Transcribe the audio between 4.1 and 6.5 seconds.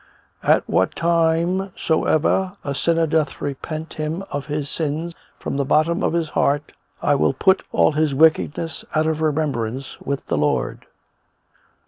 of his sin from the bottom of his